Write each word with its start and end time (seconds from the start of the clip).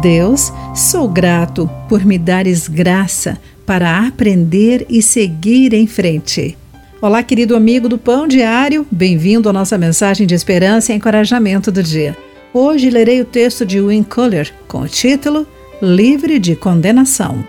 Deus, 0.00 0.50
sou 0.74 1.06
grato 1.06 1.68
por 1.86 2.06
me 2.06 2.16
dares 2.16 2.66
graça 2.66 3.38
para 3.66 4.06
aprender 4.06 4.86
e 4.88 5.02
seguir 5.02 5.74
em 5.74 5.86
frente. 5.86 6.56
Olá, 7.02 7.22
querido 7.22 7.54
amigo 7.54 7.86
do 7.86 7.98
Pão 7.98 8.26
Diário, 8.26 8.86
bem-vindo 8.90 9.46
à 9.46 9.52
nossa 9.52 9.76
mensagem 9.76 10.26
de 10.26 10.34
esperança 10.34 10.90
e 10.90 10.96
encorajamento 10.96 11.70
do 11.70 11.82
dia. 11.82 12.16
Hoje 12.54 12.88
lerei 12.88 13.20
o 13.20 13.26
texto 13.26 13.66
de 13.66 13.78
Win 13.78 14.02
Culler 14.02 14.50
com 14.66 14.80
o 14.80 14.88
título 14.88 15.46
Livre 15.82 16.38
de 16.38 16.56
Condenação. 16.56 17.44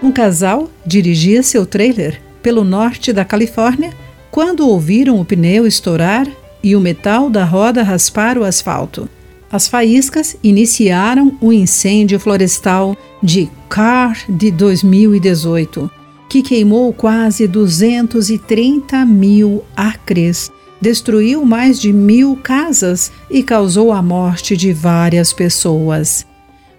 Um 0.00 0.12
casal 0.12 0.70
dirigia 0.86 1.42
seu 1.42 1.66
trailer 1.66 2.20
pelo 2.40 2.62
norte 2.62 3.12
da 3.12 3.24
Califórnia 3.24 3.92
quando 4.30 4.68
ouviram 4.68 5.20
o 5.20 5.24
pneu 5.24 5.66
estourar 5.66 6.28
e 6.62 6.76
o 6.76 6.80
metal 6.80 7.28
da 7.28 7.44
roda 7.44 7.82
raspar 7.82 8.38
o 8.38 8.44
asfalto. 8.44 9.08
As 9.52 9.68
faíscas 9.68 10.34
iniciaram 10.42 11.36
o 11.38 11.52
incêndio 11.52 12.18
florestal 12.18 12.96
de 13.22 13.50
Carr 13.68 14.16
de 14.26 14.50
2018, 14.50 15.90
que 16.26 16.40
queimou 16.40 16.90
quase 16.90 17.46
230 17.46 19.04
mil 19.04 19.62
acres, 19.76 20.50
destruiu 20.80 21.44
mais 21.44 21.78
de 21.78 21.92
mil 21.92 22.34
casas 22.34 23.12
e 23.30 23.42
causou 23.42 23.92
a 23.92 24.00
morte 24.00 24.56
de 24.56 24.72
várias 24.72 25.34
pessoas. 25.34 26.26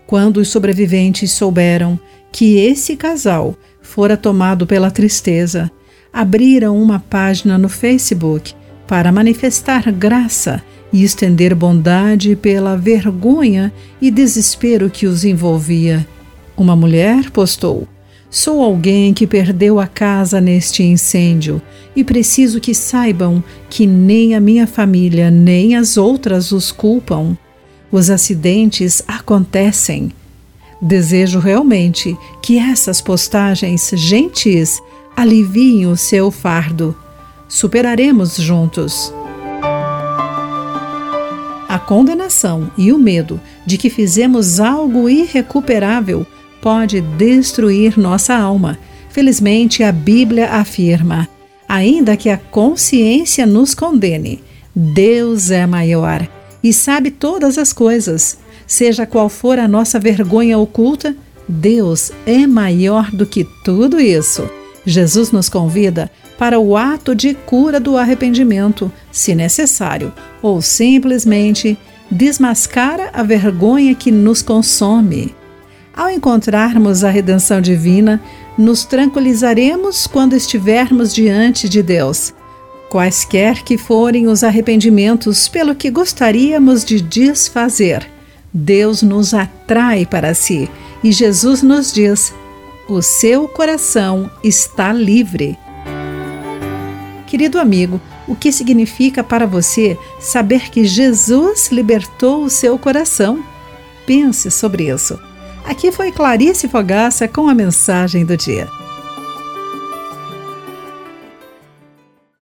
Quando 0.08 0.38
os 0.38 0.48
sobreviventes 0.48 1.32
souberam 1.32 2.00
que 2.32 2.58
esse 2.58 2.96
casal 2.96 3.56
fora 3.84 4.18
tomado 4.18 4.66
pela 4.66 4.90
tristeza, 4.90 5.72
abriram 6.12 6.82
uma 6.82 7.00
página 7.00 7.56
no 7.56 7.70
Facebook 7.70 8.56
para 8.88 9.12
manifestar 9.12 9.92
graça 9.92 10.64
e 10.94 11.04
estender 11.04 11.56
bondade 11.56 12.36
pela 12.36 12.78
vergonha 12.78 13.74
e 14.00 14.10
desespero 14.12 14.90
que 14.90 15.08
os 15.08 15.26
envolvia. 15.26 16.08
Uma 16.56 16.76
mulher 16.76 17.32
postou: 17.32 17.88
Sou 18.30 18.62
alguém 18.62 19.14
que 19.14 19.28
perdeu 19.28 19.80
a 19.80 19.88
casa 19.88 20.40
neste 20.40 20.84
incêndio 20.84 21.62
e 21.96 22.04
preciso 22.04 22.62
que 22.62 22.76
saibam 22.76 23.44
que 23.70 23.88
nem 23.88 24.36
a 24.36 24.40
minha 24.40 24.68
família 24.68 25.32
nem 25.32 25.76
as 25.76 25.98
outras 25.98 26.52
os 26.52 26.72
culpam. 26.72 27.36
Os 27.92 28.10
acidentes 28.10 29.04
acontecem 29.08 30.12
Desejo 30.86 31.40
realmente 31.40 32.18
que 32.42 32.60
essas 32.60 33.00
postagens 33.00 33.90
gentis 33.96 34.82
aliviem 35.16 35.86
o 35.86 35.96
seu 35.96 36.30
fardo. 36.30 36.94
Superaremos 37.48 38.36
juntos. 38.36 39.14
A 41.74 41.80
condenação 41.80 42.70
e 42.78 42.94
o 42.94 43.00
medo 43.00 43.42
de 43.66 43.80
que 43.80 43.90
fizemos 43.90 44.60
algo 44.60 45.10
irrecuperável 45.10 46.24
pode 46.62 47.02
destruir 47.02 47.98
nossa 47.98 48.36
alma. 48.36 48.78
Felizmente, 49.10 49.82
a 49.82 49.92
Bíblia 49.92 50.52
afirma: 50.52 51.28
ainda 51.68 52.16
que 52.16 52.30
a 52.30 52.38
consciência 52.38 53.48
nos 53.48 53.74
condene, 53.74 54.44
Deus 54.76 55.50
é 55.50 55.66
maior 55.66 56.28
e 56.64 56.72
sabe 56.72 57.10
todas 57.10 57.58
as 57.58 57.74
coisas. 57.74 58.38
Seja 58.68 59.08
qual 59.08 59.28
for 59.28 59.58
a 59.58 59.68
nossa 59.68 60.00
vergonha 60.00 60.60
oculta, 60.60 61.16
Deus 61.50 62.12
é 62.28 62.46
maior 62.46 63.10
do 63.10 63.26
que 63.26 63.48
tudo 63.66 64.00
isso. 64.00 64.48
Jesus 64.86 65.32
nos 65.32 65.50
convida 65.50 66.12
para 66.44 66.60
o 66.60 66.76
ato 66.76 67.16
de 67.16 67.34
cura 67.34 67.80
do 67.80 67.96
arrependimento, 67.96 68.92
se 69.14 69.34
necessário, 69.34 70.12
ou 70.42 70.62
simplesmente 70.62 71.78
desmascara 72.12 73.12
a 73.14 73.24
vergonha 73.24 73.96
que 73.96 74.12
nos 74.12 74.42
consome. 74.42 75.34
Ao 75.96 76.10
encontrarmos 76.10 77.02
a 77.06 77.10
redenção 77.10 77.62
divina, 77.62 78.22
nos 78.58 78.84
tranquilizaremos 78.84 80.06
quando 80.06 80.36
estivermos 80.36 81.14
diante 81.14 81.70
de 81.70 81.82
Deus. 81.82 82.34
Quaisquer 82.90 83.64
que 83.64 83.78
forem 83.78 84.28
os 84.28 84.44
arrependimentos 84.44 85.48
pelo 85.48 85.74
que 85.74 85.90
gostaríamos 85.90 86.84
de 86.84 87.00
desfazer, 87.00 88.06
Deus 88.54 89.02
nos 89.02 89.34
atrai 89.34 90.06
para 90.06 90.34
si 90.34 90.70
e 91.02 91.14
Jesus 91.14 91.64
nos 91.64 91.94
diz: 91.94 92.34
o 92.90 93.02
seu 93.02 93.48
coração 93.48 94.30
está 94.44 94.92
livre. 94.92 95.58
Querido 97.34 97.60
amigo, 97.60 98.00
o 98.28 98.36
que 98.36 98.52
significa 98.52 99.24
para 99.24 99.48
você 99.48 99.98
saber 100.20 100.70
que 100.70 100.86
Jesus 100.86 101.72
libertou 101.72 102.44
o 102.44 102.50
seu 102.50 102.78
coração? 102.78 103.44
Pense 104.06 104.52
sobre 104.52 104.94
isso. 104.94 105.20
Aqui 105.66 105.92
foi 105.92 106.12
Clarice 106.12 106.68
Fogaça 106.68 107.28
com 107.28 107.50
a 107.50 107.56
mensagem 107.56 108.24
do 108.24 108.38
dia. 108.38 108.68